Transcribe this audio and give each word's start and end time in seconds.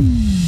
Mm-hmm. 0.00 0.39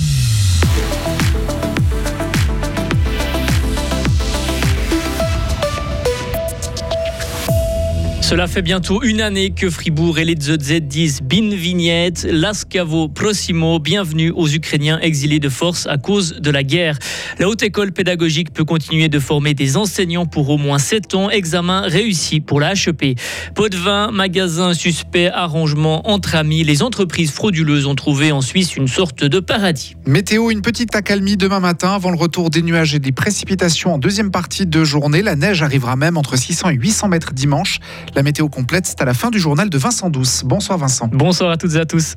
Cela 8.33 8.47
fait 8.47 8.63
bientôt 8.63 9.03
une 9.03 9.21
année 9.21 9.51
que 9.51 9.69
Fribourg 9.69 10.19
et 10.19 10.25
les 10.25 10.37
ZZ 10.41 10.81
disent 10.81 11.21
Bin 11.21 11.55
Vignette, 11.55 12.27
Lascavo 12.27 13.09
Prossimo, 13.09 13.79
bienvenue 13.79 14.31
aux 14.31 14.49
Ukrainiens 14.49 14.99
exilés 15.01 15.39
de 15.39 15.51
force 15.51 15.87
à 15.87 15.99
cause 15.99 16.41
de 16.41 16.51
la 16.51 16.63
guerre. 16.63 16.99
La 17.39 17.47
haute 17.47 17.63
école 17.63 17.93
pédagogique 17.93 18.55
peut 18.55 18.65
continuer 18.65 19.11
de 19.11 19.19
former 19.19 19.53
des 19.53 19.77
enseignants 19.77 20.25
pour 20.25 20.49
au 20.49 20.57
moins 20.57 20.79
7 20.79 21.15
ans. 21.15 21.29
Examen 21.29 21.83
réussi 21.83 22.41
pour 22.41 22.59
la 22.59 22.73
HEP. 22.73 23.19
Pot 23.55 23.69
de 23.69 23.77
vin, 23.77 24.11
magasin 24.11 24.73
suspect, 24.73 25.29
arrangement 25.29 26.09
entre 26.09 26.35
amis. 26.35 26.65
Les 26.65 26.83
entreprises 26.83 27.33
frauduleuses 27.33 27.85
ont 27.85 27.97
trouvé 27.97 28.33
en 28.33 28.41
Suisse 28.41 28.77
une 28.77 28.89
sorte 28.89 29.25
de 29.25 29.41
paradis. 29.41 29.95
Météo, 30.07 30.51
une 30.51 30.63
petite 30.63 30.97
accalmie 30.97 31.37
demain 31.37 31.61
matin 31.61 31.93
avant 31.93 32.11
le 32.11 32.17
retour 32.17 32.49
des 32.49 32.63
nuages 32.63 32.95
et 32.95 32.99
des 32.99 33.13
précipitations 33.13 33.93
en 33.93 33.99
deuxième 33.99 34.31
partie 34.31 34.65
de 34.65 34.85
journée. 34.85 35.21
La 35.21 35.37
neige 35.37 35.63
arrivera 35.63 35.97
même 35.97 36.17
entre 36.17 36.39
600 36.39 36.71
et 36.71 36.75
800 36.77 37.09
mètres 37.09 37.35
dimanche. 37.35 37.79
Météo 38.23 38.49
complète, 38.49 38.87
c'est 38.87 39.01
à 39.01 39.05
la 39.05 39.15
fin 39.15 39.31
du 39.31 39.39
journal 39.39 39.71
de 39.71 39.79
Vincent 39.79 40.11
Douce. 40.11 40.43
Bonsoir 40.45 40.79
Vincent. 40.79 41.09
Bonsoir 41.13 41.51
à 41.51 41.57
toutes 41.57 41.75
et 41.75 41.81
à 41.81 41.87
tous. 41.87 42.15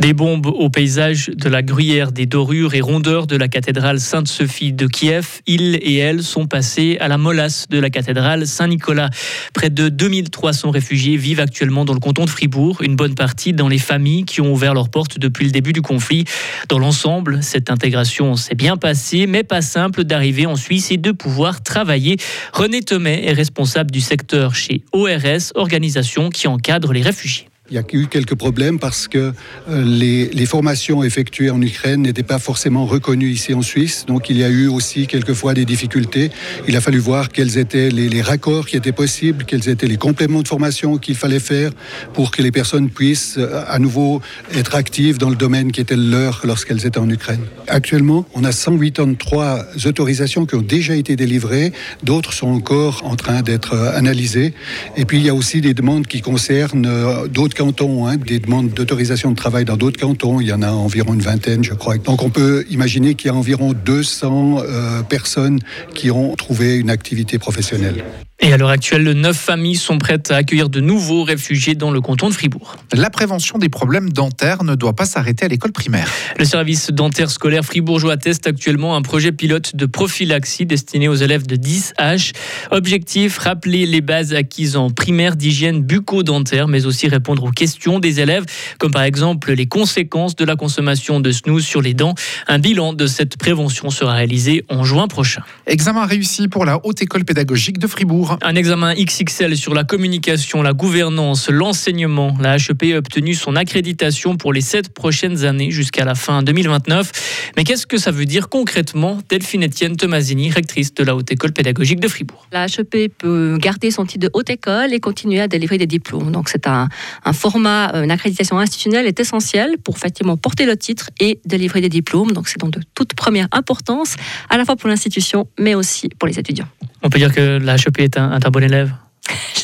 Des 0.00 0.12
bombes 0.12 0.46
au 0.46 0.70
paysage 0.70 1.28
de 1.34 1.48
la 1.48 1.60
gruyère 1.60 2.12
des 2.12 2.24
dorures 2.24 2.74
et 2.74 2.80
rondeurs 2.80 3.26
de 3.26 3.36
la 3.36 3.48
cathédrale 3.48 3.98
Sainte-Sophie 3.98 4.72
de 4.72 4.86
Kiev. 4.86 5.40
Ils 5.48 5.74
et 5.82 5.96
elles 5.96 6.22
sont 6.22 6.46
passés 6.46 6.96
à 7.00 7.08
la 7.08 7.18
molasse 7.18 7.66
de 7.68 7.80
la 7.80 7.90
cathédrale 7.90 8.46
Saint-Nicolas. 8.46 9.10
Près 9.54 9.70
de 9.70 9.88
2300 9.88 10.70
réfugiés 10.70 11.16
vivent 11.16 11.40
actuellement 11.40 11.84
dans 11.84 11.94
le 11.94 11.98
canton 11.98 12.26
de 12.26 12.30
Fribourg, 12.30 12.80
une 12.82 12.94
bonne 12.94 13.16
partie 13.16 13.52
dans 13.52 13.66
les 13.66 13.78
familles 13.78 14.24
qui 14.24 14.40
ont 14.40 14.52
ouvert 14.52 14.72
leurs 14.72 14.88
portes 14.88 15.18
depuis 15.18 15.44
le 15.44 15.50
début 15.50 15.72
du 15.72 15.82
conflit. 15.82 16.26
Dans 16.68 16.78
l'ensemble, 16.78 17.42
cette 17.42 17.68
intégration 17.68 18.36
s'est 18.36 18.54
bien 18.54 18.76
passée, 18.76 19.26
mais 19.26 19.42
pas 19.42 19.62
simple 19.62 20.04
d'arriver 20.04 20.46
en 20.46 20.54
Suisse 20.54 20.92
et 20.92 20.96
de 20.96 21.10
pouvoir 21.10 21.60
travailler. 21.60 22.18
René 22.52 22.82
Thomet 22.82 23.24
est 23.26 23.32
responsable 23.32 23.90
du 23.90 24.00
secteur 24.00 24.54
chez 24.54 24.84
ORS, 24.92 25.52
organisation 25.56 26.30
qui 26.30 26.46
encadre 26.46 26.92
les 26.92 27.02
réfugiés. 27.02 27.48
Il 27.70 27.74
y 27.74 27.78
a 27.78 27.82
eu 27.92 28.06
quelques 28.06 28.34
problèmes 28.34 28.78
parce 28.78 29.08
que 29.08 29.34
euh, 29.68 29.84
les, 29.84 30.46
formations 30.46 31.04
effectuées 31.04 31.50
en 31.50 31.60
Ukraine 31.60 32.00
n'étaient 32.00 32.22
pas 32.22 32.38
forcément 32.38 32.86
reconnues 32.86 33.28
ici 33.28 33.52
en 33.52 33.60
Suisse. 33.60 34.06
Donc 34.06 34.30
il 34.30 34.38
y 34.38 34.44
a 34.44 34.48
eu 34.48 34.68
aussi 34.68 35.06
quelquefois 35.06 35.52
des 35.52 35.66
difficultés. 35.66 36.30
Il 36.66 36.74
a 36.78 36.80
fallu 36.80 36.98
voir 36.98 37.28
quels 37.28 37.58
étaient 37.58 37.90
les, 37.90 38.08
les 38.08 38.22
raccords 38.22 38.66
qui 38.66 38.78
étaient 38.78 38.92
possibles, 38.92 39.44
quels 39.44 39.68
étaient 39.68 39.86
les 39.86 39.98
compléments 39.98 40.40
de 40.40 40.48
formation 40.48 40.96
qu'il 40.96 41.14
fallait 41.14 41.40
faire 41.40 41.72
pour 42.14 42.30
que 42.30 42.40
les 42.40 42.50
personnes 42.50 42.88
puissent 42.88 43.36
euh, 43.36 43.62
à 43.68 43.78
nouveau 43.78 44.22
être 44.54 44.74
actives 44.74 45.18
dans 45.18 45.28
le 45.28 45.36
domaine 45.36 45.70
qui 45.70 45.82
était 45.82 45.96
le 45.96 46.10
leur 46.10 46.40
lorsqu'elles 46.44 46.86
étaient 46.86 46.98
en 46.98 47.10
Ukraine. 47.10 47.42
Actuellement, 47.66 48.24
on 48.34 48.44
a 48.44 48.52
183 48.52 49.66
autorisations 49.84 50.46
qui 50.46 50.54
ont 50.54 50.62
déjà 50.62 50.96
été 50.96 51.16
délivrées. 51.16 51.74
D'autres 52.02 52.32
sont 52.32 52.48
encore 52.48 53.02
en 53.04 53.16
train 53.16 53.42
d'être 53.42 53.74
euh, 53.74 53.94
analysées. 53.94 54.54
Et 54.96 55.04
puis 55.04 55.18
il 55.18 55.26
y 55.26 55.28
a 55.28 55.34
aussi 55.34 55.60
des 55.60 55.74
demandes 55.74 56.06
qui 56.06 56.22
concernent 56.22 57.28
d'autres 57.28 57.57
cantons, 57.58 58.06
hein, 58.06 58.16
des 58.16 58.38
demandes 58.38 58.70
d'autorisation 58.70 59.32
de 59.32 59.36
travail 59.36 59.64
dans 59.64 59.76
d'autres 59.76 59.98
cantons. 59.98 60.40
Il 60.40 60.46
y 60.46 60.52
en 60.52 60.62
a 60.62 60.70
environ 60.70 61.14
une 61.14 61.20
vingtaine, 61.20 61.64
je 61.64 61.74
crois. 61.74 61.98
Donc 61.98 62.22
on 62.22 62.30
peut 62.30 62.64
imaginer 62.70 63.14
qu'il 63.14 63.30
y 63.30 63.34
a 63.34 63.34
environ 63.34 63.72
200 63.72 64.60
euh, 64.60 65.02
personnes 65.02 65.58
qui 65.92 66.10
ont 66.12 66.36
trouvé 66.36 66.76
une 66.76 66.88
activité 66.88 67.38
professionnelle. 67.38 68.04
Et 68.40 68.52
à 68.52 68.56
l'heure 68.56 68.70
actuelle, 68.70 69.02
neuf 69.14 69.36
familles 69.36 69.74
sont 69.74 69.98
prêtes 69.98 70.30
à 70.30 70.36
accueillir 70.36 70.68
de 70.68 70.78
nouveaux 70.78 71.24
réfugiés 71.24 71.74
dans 71.74 71.90
le 71.90 72.00
canton 72.00 72.28
de 72.28 72.34
Fribourg. 72.34 72.76
La 72.94 73.10
prévention 73.10 73.58
des 73.58 73.68
problèmes 73.68 74.12
dentaires 74.12 74.62
ne 74.62 74.76
doit 74.76 74.92
pas 74.92 75.06
s'arrêter 75.06 75.44
à 75.44 75.48
l'école 75.48 75.72
primaire. 75.72 76.08
Le 76.38 76.44
service 76.44 76.90
dentaire 76.90 77.30
scolaire 77.30 77.64
fribourgeois 77.64 78.16
teste 78.16 78.46
actuellement 78.46 78.94
un 78.94 79.02
projet 79.02 79.32
pilote 79.32 79.74
de 79.74 79.86
prophylaxie 79.86 80.66
destiné 80.66 81.08
aux 81.08 81.16
élèves 81.16 81.48
de 81.48 81.56
10H. 81.56 82.32
Objectif, 82.70 83.38
rappeler 83.38 83.86
les 83.86 84.00
bases 84.00 84.32
acquises 84.32 84.76
en 84.76 84.90
primaire 84.90 85.34
d'hygiène 85.34 85.82
bucco-dentaire, 85.82 86.68
mais 86.68 86.86
aussi 86.86 87.08
répondre 87.08 87.42
aux 87.42 87.50
questions 87.50 87.98
des 87.98 88.20
élèves, 88.20 88.44
comme 88.78 88.92
par 88.92 89.02
exemple 89.02 89.52
les 89.52 89.66
conséquences 89.66 90.36
de 90.36 90.44
la 90.44 90.54
consommation 90.54 91.18
de 91.18 91.32
snooze 91.32 91.64
sur 91.64 91.82
les 91.82 91.92
dents. 91.92 92.14
Un 92.46 92.60
bilan 92.60 92.92
de 92.92 93.08
cette 93.08 93.36
prévention 93.36 93.90
sera 93.90 94.12
réalisé 94.12 94.64
en 94.68 94.84
juin 94.84 95.08
prochain. 95.08 95.42
Examen 95.66 96.06
réussi 96.06 96.46
pour 96.46 96.64
la 96.64 96.78
Haute 96.86 97.02
École 97.02 97.24
pédagogique 97.24 97.78
de 97.78 97.88
Fribourg. 97.88 98.27
Un 98.42 98.54
examen 98.54 98.94
XXL 98.94 99.56
sur 99.56 99.74
la 99.74 99.84
communication, 99.84 100.62
la 100.62 100.72
gouvernance, 100.72 101.48
l'enseignement. 101.48 102.36
La 102.40 102.56
HEP 102.56 102.94
a 102.94 102.98
obtenu 102.98 103.34
son 103.34 103.56
accréditation 103.56 104.36
pour 104.36 104.52
les 104.52 104.60
sept 104.60 104.92
prochaines 104.92 105.44
années 105.44 105.70
jusqu'à 105.70 106.04
la 106.04 106.14
fin 106.14 106.42
2029. 106.42 107.37
Mais 107.56 107.64
qu'est-ce 107.64 107.86
que 107.86 107.98
ça 107.98 108.10
veut 108.10 108.24
dire 108.24 108.48
concrètement 108.48 109.18
Delphine 109.28 109.64
Etienne 109.64 109.96
Tomasini, 109.96 110.50
rectrice 110.50 110.94
de 110.94 111.04
la 111.04 111.14
Haute 111.14 111.30
École 111.30 111.52
pédagogique 111.52 112.00
de 112.00 112.08
Fribourg? 112.08 112.46
La 112.52 112.66
HEP 112.66 113.12
peut 113.18 113.58
garder 113.58 113.90
son 113.90 114.04
titre 114.04 114.26
de 114.26 114.30
Haute 114.32 114.50
École 114.50 114.92
et 114.92 115.00
continuer 115.00 115.40
à 115.40 115.48
délivrer 115.48 115.78
des 115.78 115.86
diplômes. 115.86 116.32
Donc 116.32 116.48
c'est 116.48 116.66
un, 116.66 116.88
un, 117.24 117.32
format, 117.32 117.92
une 117.94 118.10
accréditation 118.10 118.58
institutionnelle 118.58 119.06
est 119.06 119.20
essentielle 119.20 119.76
pour 119.82 119.96
effectivement 119.96 120.36
porter 120.36 120.66
le 120.66 120.76
titre 120.76 121.10
et 121.20 121.40
délivrer 121.44 121.80
des 121.80 121.88
diplômes. 121.88 122.32
Donc 122.32 122.48
c'est 122.48 122.58
donc 122.58 122.72
de 122.72 122.80
toute 122.94 123.14
première 123.14 123.48
importance, 123.52 124.16
à 124.50 124.56
la 124.56 124.64
fois 124.64 124.76
pour 124.76 124.88
l'institution, 124.88 125.48
mais 125.58 125.74
aussi 125.74 126.08
pour 126.18 126.28
les 126.28 126.38
étudiants. 126.38 126.68
On 127.02 127.10
peut 127.10 127.18
dire 127.18 127.32
que 127.34 127.58
la 127.58 127.76
HEP 127.76 128.00
est 128.00 128.18
un, 128.18 128.32
un 128.32 128.50
bon 128.50 128.62
élève? 128.62 128.92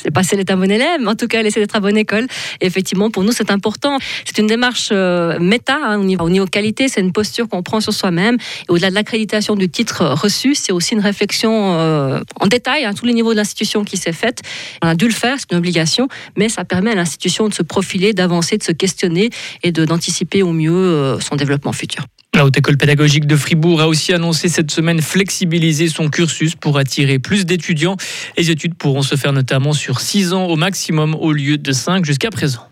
Sais 0.05 0.11
pas 0.11 0.23
si 0.23 0.35
elle 0.35 0.41
est 0.41 0.51
un 0.51 0.57
bon 0.57 0.71
élève, 0.71 1.01
mais 1.01 1.09
en 1.09 1.15
tout 1.15 1.27
cas, 1.27 1.41
elle 1.41 1.47
essaie 1.47 1.61
d'être 1.61 1.77
à 1.77 1.81
bonne 1.81 1.97
école. 1.97 2.27
Effectivement, 2.61 3.11
pour 3.11 3.25
nous, 3.25 3.33
c'est 3.33 3.51
important. 3.51 3.99
C'est 4.25 4.39
une 4.39 4.47
démarche 4.47 4.91
euh, 4.93 5.39
méta 5.39 5.77
hein, 5.83 5.99
au, 5.99 6.05
niveau, 6.05 6.25
au, 6.25 6.31
niveau, 6.31 6.47
qualité. 6.47 6.89
C'est 6.89 7.01
une 7.01 7.13
posture 7.13 7.49
qu'on 7.49 7.63
prend 7.63 7.81
sur 7.81 7.93
soi-même. 7.93 8.37
Et 8.69 8.73
au-delà 8.73 8.91
de 8.91 8.95
l'accréditation 8.95 9.57
du 9.57 9.69
titre 9.69 10.05
reçu, 10.05 10.55
c'est 10.55 10.73
aussi 10.73 10.95
une 10.95 11.01
réflexion 11.01 11.79
euh, 11.79 12.21
en 12.41 12.47
détail 12.47 12.85
à 12.85 12.93
tous 12.95 13.07
les 13.07 13.13
niveaux 13.13 13.33
de 13.33 13.39
l'institution 13.39 13.85
qui 13.85 13.97
s'est 13.97 14.13
faite. 14.13 14.43
On 14.83 14.89
a 14.89 14.95
dû 14.95 15.07
le 15.07 15.15
faire, 15.15 15.37
c'est 15.39 15.51
une 15.53 15.59
obligation, 15.59 16.09
mais 16.37 16.49
ça 16.49 16.65
permet 16.65 16.93
à 16.93 16.95
l'institution 16.95 17.49
de 17.49 17.55
se 17.55 17.63
profiler, 17.63 18.13
d'avancer, 18.13 18.59
de 18.59 18.63
se 18.63 18.73
questionner 18.73 19.31
et 19.63 19.73
d'anticiper 19.73 20.43
au 20.43 20.53
mieux 20.53 20.73
euh, 20.73 21.21
son 21.21 21.37
développement 21.37 21.73
futur. 21.73 22.05
La 22.35 22.45
Haute 22.45 22.59
École 22.59 22.77
pédagogique 22.77 23.29
de 23.29 23.37
Fribourg 23.37 23.81
a 23.81 23.87
aussi 23.87 24.13
annoncé 24.13 24.49
cette 24.49 24.73
semaine 24.73 25.01
flexibiliser 25.01 25.87
son 25.87 26.09
cursus 26.09 26.57
pour 26.57 26.79
attirer 26.79 27.21
plus 27.21 27.47
d'étudiants. 27.47 27.97
Les 28.37 28.51
études 28.51 28.75
pourront 28.75 29.03
se 29.03 29.15
faire 29.15 29.33
notamment 29.33 29.73
sur 29.73 30.01
6 30.01 30.33
ans 30.33 30.47
au 30.47 30.57
maximum 30.57 31.15
au 31.15 31.31
lieu 31.31 31.59
de 31.59 31.71
5 31.71 32.05
jusqu'à 32.05 32.31
présent. 32.31 32.69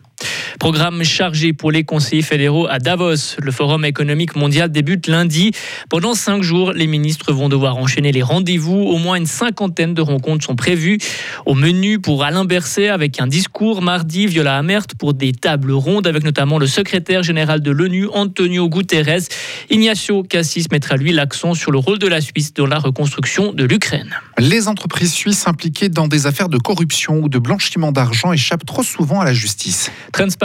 Programme 0.62 1.02
chargé 1.02 1.52
pour 1.52 1.72
les 1.72 1.82
conseillers 1.82 2.22
fédéraux 2.22 2.68
à 2.68 2.78
Davos. 2.78 3.34
Le 3.42 3.50
Forum 3.50 3.84
économique 3.84 4.36
mondial 4.36 4.70
débute 4.70 5.08
lundi. 5.08 5.50
Pendant 5.90 6.14
cinq 6.14 6.44
jours, 6.44 6.72
les 6.72 6.86
ministres 6.86 7.32
vont 7.32 7.48
devoir 7.48 7.78
enchaîner 7.78 8.12
les 8.12 8.22
rendez-vous. 8.22 8.78
Au 8.78 8.96
moins 8.98 9.16
une 9.16 9.26
cinquantaine 9.26 9.92
de 9.92 10.00
rencontres 10.00 10.44
sont 10.44 10.54
prévues. 10.54 10.98
Au 11.46 11.54
menu 11.54 11.98
pour 11.98 12.22
Alain 12.22 12.44
Berset 12.44 12.86
avec 12.86 13.20
un 13.20 13.26
discours 13.26 13.82
mardi, 13.82 14.28
Viola 14.28 14.56
Amert 14.56 14.86
pour 15.00 15.14
des 15.14 15.32
tables 15.32 15.72
rondes 15.72 16.06
avec 16.06 16.22
notamment 16.22 16.60
le 16.60 16.68
secrétaire 16.68 17.24
général 17.24 17.60
de 17.60 17.72
l'ONU, 17.72 18.06
Antonio 18.12 18.68
Guterres. 18.68 19.26
Ignacio 19.68 20.22
Cassis 20.22 20.70
mettra 20.70 20.96
lui 20.96 21.10
l'accent 21.10 21.54
sur 21.54 21.72
le 21.72 21.78
rôle 21.78 21.98
de 21.98 22.06
la 22.06 22.20
Suisse 22.20 22.54
dans 22.54 22.66
la 22.66 22.78
reconstruction 22.78 23.52
de 23.52 23.64
l'Ukraine. 23.64 24.14
Les 24.38 24.68
entreprises 24.68 25.12
suisses 25.12 25.48
impliquées 25.48 25.88
dans 25.88 26.06
des 26.06 26.28
affaires 26.28 26.48
de 26.48 26.58
corruption 26.58 27.18
ou 27.18 27.28
de 27.28 27.40
blanchiment 27.40 27.90
d'argent 27.90 28.32
échappent 28.32 28.64
trop 28.64 28.84
souvent 28.84 29.20
à 29.20 29.24
la 29.24 29.34
justice. 29.34 29.90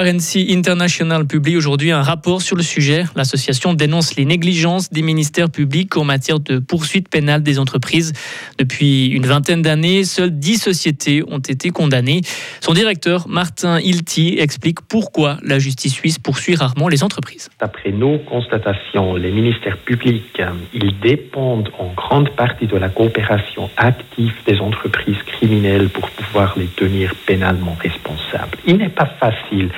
Transparency 0.08 0.56
International 0.56 1.28
publie 1.28 1.58
aujourd'hui 1.58 1.92
un 1.92 2.02
rapport 2.02 2.42
sur 2.42 2.56
le 2.56 2.64
sujet. 2.64 3.04
L'association 3.18 3.74
dénonce 3.74 4.16
les 4.16 4.24
négligences 4.24 4.90
des 4.90 5.02
ministères 5.02 5.50
publics 5.50 5.98
en 5.98 6.06
matière 6.06 6.40
de 6.40 6.60
poursuite 6.60 7.10
pénale 7.10 7.44
des 7.44 7.60
entreprises. 7.60 8.14
Depuis 8.58 9.08
une 9.08 9.26
vingtaine 9.26 9.62
d'années, 9.62 10.06
seules 10.06 10.32
dix 10.32 10.60
sociétés 10.60 11.24
ont 11.28 11.40
été 11.40 11.72
condamnées. 11.72 12.22
Son 12.62 12.74
directeur, 12.74 13.28
Martin 13.28 13.82
Hilti, 13.82 14.38
explique 14.40 14.80
pourquoi 14.80 15.40
la 15.44 15.60
justice 15.60 15.92
suisse 15.92 16.20
poursuit 16.20 16.56
rarement 16.56 16.88
les 16.88 17.04
entreprises. 17.04 17.50
D'après 17.60 17.92
nos 17.92 18.18
constatations, 18.20 19.16
les 19.16 19.32
ministères 19.32 19.78
publics, 19.78 20.42
ils 20.74 20.98
dépendent 21.02 21.70
en 21.80 21.92
grande 21.94 22.30
partie 22.30 22.68
de 22.68 22.78
la 22.78 22.88
coopération 22.88 23.70
active 23.76 24.36
des 24.46 24.60
entreprises 24.60 25.22
criminelles 25.26 25.90
pour 25.90 26.10
pouvoir 26.12 26.58
les 26.58 26.68
tenir 26.68 27.14
pénalement 27.26 27.76
responsables. 27.82 28.58
Il 28.66 28.78
n'est 28.78 28.88
pas 28.88 29.12
facile 29.20 29.70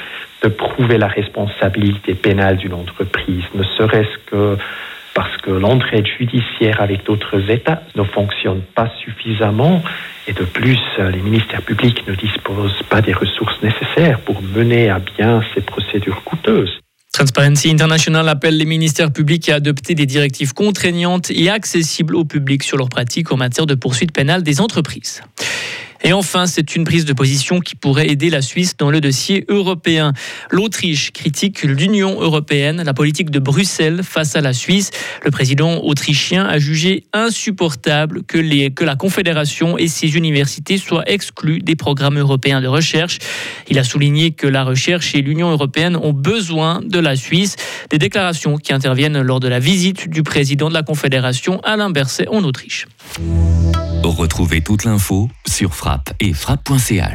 de 0.41 0.47
prouver 0.47 0.97
la 0.97 1.07
responsabilité 1.07 2.13
pénale 2.13 2.57
d'une 2.57 2.73
entreprise, 2.73 3.43
ne 3.55 3.63
serait-ce 3.63 4.17
que 4.29 4.57
parce 5.13 5.35
que 5.37 5.51
l'entraide 5.51 6.05
judiciaire 6.05 6.81
avec 6.81 7.05
d'autres 7.05 7.49
États 7.49 7.81
ne 7.95 8.03
fonctionne 8.03 8.61
pas 8.75 8.89
suffisamment 9.03 9.81
et 10.29 10.33
de 10.33 10.43
plus, 10.43 10.79
les 10.99 11.19
ministères 11.19 11.63
publics 11.63 12.07
ne 12.07 12.13
disposent 12.13 12.83
pas 12.87 13.01
des 13.01 13.13
ressources 13.13 13.59
nécessaires 13.63 14.19
pour 14.19 14.43
mener 14.43 14.87
à 14.87 14.99
bien 14.99 15.43
ces 15.55 15.61
procédures 15.61 16.23
coûteuses. 16.23 16.79
Transparency 17.11 17.71
International 17.71 18.29
appelle 18.29 18.55
les 18.55 18.65
ministères 18.65 19.11
publics 19.11 19.49
à 19.49 19.55
adopter 19.55 19.95
des 19.95 20.05
directives 20.05 20.53
contraignantes 20.53 21.31
et 21.31 21.49
accessibles 21.49 22.15
au 22.15 22.25
public 22.25 22.61
sur 22.61 22.77
leurs 22.77 22.89
pratiques 22.89 23.31
en 23.31 23.37
matière 23.37 23.65
de 23.65 23.73
poursuite 23.73 24.11
pénale 24.11 24.43
des 24.43 24.61
entreprises. 24.61 25.23
Et 26.03 26.13
enfin, 26.13 26.45
c'est 26.45 26.75
une 26.75 26.85
prise 26.85 27.05
de 27.05 27.13
position 27.13 27.59
qui 27.59 27.75
pourrait 27.75 28.09
aider 28.09 28.29
la 28.29 28.41
Suisse 28.41 28.77
dans 28.77 28.89
le 28.89 29.01
dossier 29.01 29.45
européen. 29.49 30.13
L'Autriche 30.49 31.11
critique 31.11 31.63
l'Union 31.63 32.21
européenne, 32.21 32.81
la 32.83 32.93
politique 32.93 33.29
de 33.31 33.39
Bruxelles 33.39 34.01
face 34.03 34.35
à 34.35 34.41
la 34.41 34.53
Suisse. 34.53 34.91
Le 35.23 35.31
président 35.31 35.83
autrichien 35.83 36.45
a 36.45 36.57
jugé 36.57 37.03
insupportable 37.11 38.23
que, 38.23 38.39
la 38.83 38.95
Confédération 38.95 39.77
et 39.77 39.87
ses 39.87 40.15
universités 40.15 40.77
soient 40.77 41.09
exclues 41.09 41.59
des 41.59 41.75
programmes 41.75 42.17
européens 42.17 42.61
de 42.61 42.67
recherche. 42.67 43.19
Il 43.69 43.77
a 43.77 43.83
souligné 43.83 44.31
que 44.31 44.47
la 44.47 44.63
recherche 44.63 45.13
et 45.15 45.21
l'Union 45.21 45.51
européenne 45.51 45.97
ont 45.97 46.13
besoin 46.13 46.81
de 46.81 46.99
la 46.99 47.15
Suisse. 47.15 47.55
Des 47.89 47.97
déclarations 47.97 48.57
qui 48.57 48.73
interviennent 48.73 49.21
lors 49.21 49.39
de 49.39 49.47
la 49.47 49.59
visite 49.59 50.09
du 50.09 50.23
président 50.23 50.69
de 50.69 50.73
la 50.73 50.83
Confédération, 50.83 51.59
Alain 51.63 51.89
Berset, 51.89 52.27
en 52.27 52.43
Autriche. 52.43 52.87
Retrouvez 54.03 54.61
toute 54.61 54.83
l'info 54.83 55.29
sur 55.47 55.73
frappe 55.73 56.13
et 56.19 56.33
frappe.ch. 56.33 57.07